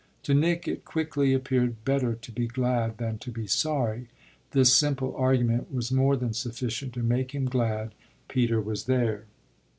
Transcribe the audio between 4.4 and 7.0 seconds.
this simple argument was more than sufficient